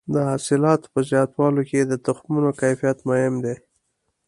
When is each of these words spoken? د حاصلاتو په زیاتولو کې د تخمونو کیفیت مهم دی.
د 0.13 0.15
حاصلاتو 0.29 0.91
په 0.93 0.99
زیاتولو 1.11 1.61
کې 1.69 1.79
د 1.85 1.93
تخمونو 2.05 2.49
کیفیت 2.61 2.97
مهم 3.09 3.35
دی. 3.45 3.55